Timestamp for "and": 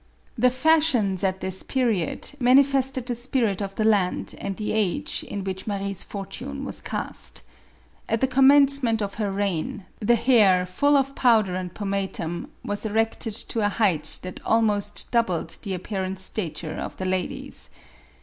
4.39-4.57, 11.53-11.71